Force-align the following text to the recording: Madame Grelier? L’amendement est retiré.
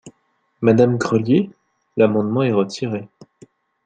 Madame 0.61 0.97
Grelier? 0.97 1.51
L’amendement 1.95 2.41
est 2.41 2.51
retiré. 2.51 3.07